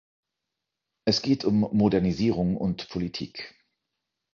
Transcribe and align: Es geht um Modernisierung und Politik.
Es 1.05 1.21
geht 1.21 1.45
um 1.45 1.59
Modernisierung 1.59 2.57
und 2.57 2.89
Politik. 2.89 3.53